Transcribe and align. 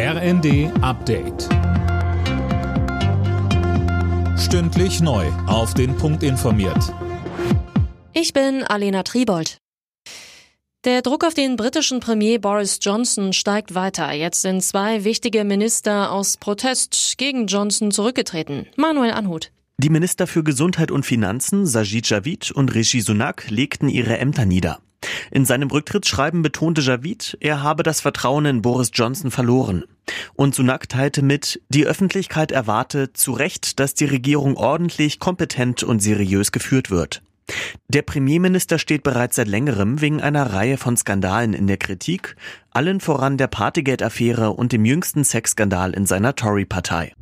RND 0.00 0.70
Update. 0.80 1.48
Stündlich 4.38 5.00
neu. 5.00 5.26
Auf 5.48 5.74
den 5.74 5.96
Punkt 5.96 6.22
informiert. 6.22 6.94
Ich 8.12 8.32
bin 8.32 8.62
Alena 8.62 9.02
Tribold. 9.02 9.58
Der 10.84 11.02
Druck 11.02 11.24
auf 11.24 11.34
den 11.34 11.56
britischen 11.56 11.98
Premier 11.98 12.38
Boris 12.38 12.78
Johnson 12.80 13.32
steigt 13.32 13.74
weiter. 13.74 14.12
Jetzt 14.12 14.42
sind 14.42 14.62
zwei 14.62 15.02
wichtige 15.02 15.42
Minister 15.42 16.12
aus 16.12 16.36
Protest 16.36 17.18
gegen 17.18 17.48
Johnson 17.48 17.90
zurückgetreten. 17.90 18.68
Manuel 18.76 19.10
Anhut. 19.10 19.50
Die 19.78 19.90
Minister 19.90 20.28
für 20.28 20.44
Gesundheit 20.44 20.92
und 20.92 21.06
Finanzen, 21.06 21.66
Sajid 21.66 22.08
Javid 22.08 22.52
und 22.52 22.72
Rishi 22.72 23.00
Sunak, 23.00 23.50
legten 23.50 23.88
ihre 23.88 24.16
Ämter 24.18 24.44
nieder. 24.44 24.78
In 25.30 25.44
seinem 25.44 25.70
Rücktrittsschreiben 25.70 26.42
betonte 26.42 26.80
Javid, 26.80 27.36
er 27.40 27.62
habe 27.62 27.82
das 27.82 28.00
Vertrauen 28.00 28.46
in 28.46 28.62
Boris 28.62 28.90
Johnson 28.92 29.30
verloren. 29.30 29.84
Und 30.34 30.54
Sunak 30.54 30.88
teilte 30.88 31.22
mit, 31.22 31.60
die 31.68 31.86
Öffentlichkeit 31.86 32.50
erwarte 32.50 33.12
zu 33.12 33.32
Recht, 33.32 33.78
dass 33.78 33.94
die 33.94 34.06
Regierung 34.06 34.56
ordentlich, 34.56 35.18
kompetent 35.18 35.82
und 35.82 36.00
seriös 36.00 36.52
geführt 36.52 36.90
wird. 36.90 37.22
Der 37.88 38.02
Premierminister 38.02 38.78
steht 38.78 39.02
bereits 39.02 39.36
seit 39.36 39.48
längerem 39.48 40.00
wegen 40.00 40.20
einer 40.20 40.52
Reihe 40.52 40.76
von 40.76 40.96
Skandalen 40.96 41.54
in 41.54 41.66
der 41.66 41.78
Kritik, 41.78 42.36
allen 42.70 43.00
voran 43.00 43.38
der 43.38 43.46
Partygate-Affäre 43.46 44.50
und 44.50 44.72
dem 44.72 44.84
jüngsten 44.84 45.24
Sexskandal 45.24 45.92
in 45.92 46.04
seiner 46.04 46.34
Tory-Partei. 46.34 47.14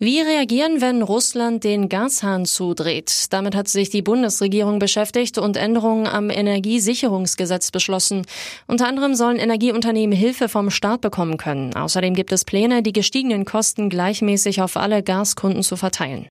Wie 0.00 0.20
reagieren, 0.20 0.80
wenn 0.80 1.02
Russland 1.02 1.64
den 1.64 1.88
Gashahn 1.88 2.46
zudreht? 2.46 3.26
Damit 3.30 3.56
hat 3.56 3.66
sich 3.66 3.90
die 3.90 4.00
Bundesregierung 4.00 4.78
beschäftigt 4.78 5.38
und 5.38 5.56
Änderungen 5.56 6.06
am 6.06 6.30
Energiesicherungsgesetz 6.30 7.72
beschlossen. 7.72 8.24
Unter 8.68 8.86
anderem 8.86 9.16
sollen 9.16 9.38
Energieunternehmen 9.38 10.16
Hilfe 10.16 10.48
vom 10.48 10.70
Staat 10.70 11.00
bekommen 11.00 11.36
können. 11.36 11.74
Außerdem 11.74 12.14
gibt 12.14 12.30
es 12.30 12.44
Pläne, 12.44 12.84
die 12.84 12.92
gestiegenen 12.92 13.44
Kosten 13.44 13.88
gleichmäßig 13.88 14.62
auf 14.62 14.76
alle 14.76 15.02
Gaskunden 15.02 15.64
zu 15.64 15.74
verteilen. 15.74 16.28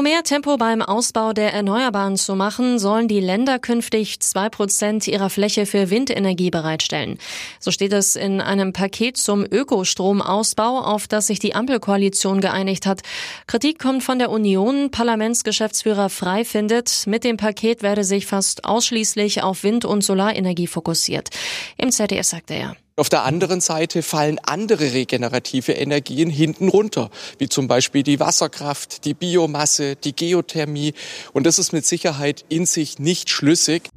Um 0.00 0.04
mehr 0.04 0.22
Tempo 0.22 0.56
beim 0.56 0.80
Ausbau 0.80 1.34
der 1.34 1.52
Erneuerbaren 1.52 2.16
zu 2.16 2.34
machen, 2.34 2.78
sollen 2.78 3.06
die 3.06 3.20
Länder 3.20 3.58
künftig 3.58 4.18
zwei 4.20 4.48
Prozent 4.48 5.06
ihrer 5.06 5.28
Fläche 5.28 5.66
für 5.66 5.90
Windenergie 5.90 6.48
bereitstellen. 6.48 7.18
So 7.58 7.70
steht 7.70 7.92
es 7.92 8.16
in 8.16 8.40
einem 8.40 8.72
Paket 8.72 9.18
zum 9.18 9.44
Ökostromausbau, 9.44 10.80
auf 10.80 11.06
das 11.06 11.26
sich 11.26 11.38
die 11.38 11.54
Ampelkoalition 11.54 12.40
geeinigt 12.40 12.86
hat. 12.86 13.02
Kritik 13.46 13.78
kommt 13.78 14.02
von 14.02 14.18
der 14.18 14.30
Union. 14.30 14.90
Parlamentsgeschäftsführer 14.90 16.08
Frei 16.08 16.46
findet, 16.46 17.06
mit 17.06 17.22
dem 17.22 17.36
Paket 17.36 17.82
werde 17.82 18.02
sich 18.02 18.24
fast 18.24 18.64
ausschließlich 18.64 19.42
auf 19.42 19.64
Wind- 19.64 19.84
und 19.84 20.02
Solarenergie 20.02 20.66
fokussiert. 20.66 21.28
Im 21.76 21.90
ZDF 21.90 22.24
sagte 22.24 22.54
er. 22.54 22.74
Auf 23.00 23.08
der 23.08 23.24
anderen 23.24 23.62
Seite 23.62 24.02
fallen 24.02 24.38
andere 24.44 24.92
regenerative 24.92 25.72
Energien 25.72 26.28
hinten 26.28 26.68
runter, 26.68 27.08
wie 27.38 27.48
zum 27.48 27.66
Beispiel 27.66 28.02
die 28.02 28.20
Wasserkraft, 28.20 29.06
die 29.06 29.14
Biomasse, 29.14 29.96
die 29.96 30.14
Geothermie. 30.14 30.92
Und 31.32 31.46
das 31.46 31.58
ist 31.58 31.72
mit 31.72 31.86
Sicherheit 31.86 32.44
in 32.50 32.66
sich 32.66 32.98
nicht 32.98 33.30
schlüssig. 33.30 33.88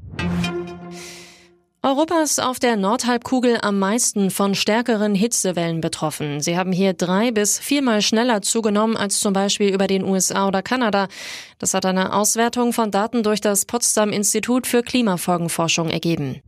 Europa 1.81 2.23
ist 2.23 2.41
auf 2.41 2.59
der 2.59 2.77
Nordhalbkugel 2.77 3.57
am 3.61 3.77
meisten 3.77 4.31
von 4.31 4.55
stärkeren 4.55 5.15
Hitzewellen 5.15 5.81
betroffen. 5.81 6.39
Sie 6.39 6.57
haben 6.57 6.71
hier 6.71 6.93
drei 6.93 7.31
bis 7.31 7.59
viermal 7.59 8.01
schneller 8.01 8.41
zugenommen 8.41 8.95
als 8.95 9.19
zum 9.19 9.33
Beispiel 9.33 9.73
über 9.73 9.87
den 9.87 10.05
USA 10.05 10.47
oder 10.47 10.61
Kanada. 10.61 11.09
Das 11.59 11.73
hat 11.73 11.85
eine 11.85 12.13
Auswertung 12.13 12.71
von 12.71 12.89
Daten 12.89 13.21
durch 13.21 13.41
das 13.41 13.65
Potsdam 13.65 14.13
Institut 14.13 14.65
für 14.65 14.81
Klimafolgenforschung 14.81 15.89
ergeben. 15.89 16.41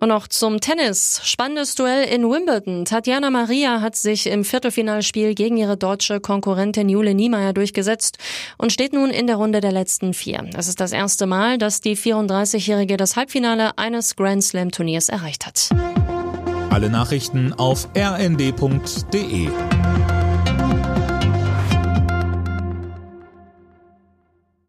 Und 0.00 0.08
noch 0.08 0.28
zum 0.28 0.60
Tennis. 0.60 1.20
Spannendes 1.24 1.74
Duell 1.74 2.08
in 2.08 2.22
Wimbledon. 2.22 2.86
Tatjana 2.86 3.28
Maria 3.28 3.82
hat 3.82 3.96
sich 3.96 4.26
im 4.26 4.44
Viertelfinalspiel 4.44 5.34
gegen 5.34 5.58
ihre 5.58 5.76
deutsche 5.76 6.20
Konkurrentin 6.20 6.88
Jule 6.88 7.14
Niemeyer 7.14 7.52
durchgesetzt 7.52 8.16
und 8.56 8.72
steht 8.72 8.94
nun 8.94 9.10
in 9.10 9.26
der 9.26 9.36
Runde 9.36 9.60
der 9.60 9.72
letzten 9.72 10.14
vier. 10.14 10.48
Es 10.56 10.68
ist 10.68 10.80
das 10.80 10.92
erste 10.92 11.26
Mal, 11.26 11.58
dass 11.58 11.82
die 11.82 11.98
34-Jährige 11.98 12.96
das 12.96 13.16
Halbfinale 13.16 13.76
eines 13.76 14.16
Grand 14.16 14.42
Slam 14.42 14.70
Turniers 14.70 15.10
erreicht 15.10 15.44
hat. 15.44 15.68
Alle 16.70 16.88
Nachrichten 16.88 17.52
auf 17.52 17.86
rnd.de 17.94 19.50